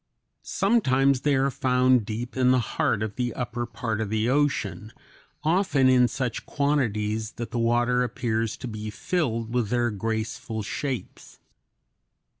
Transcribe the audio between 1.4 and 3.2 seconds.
found deep in the heart of